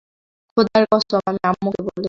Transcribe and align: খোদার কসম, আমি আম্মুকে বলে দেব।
খোদার 0.57 0.83
কসম, 0.91 1.21
আমি 1.27 1.41
আম্মুকে 1.43 1.81
বলে 1.81 1.87
দেব। 1.87 1.99